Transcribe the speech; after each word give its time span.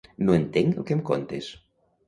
No 0.29 0.37
entenc 0.37 0.79
el 0.81 0.87
que 0.89 0.97
em 1.01 1.05
contes. 1.11 1.53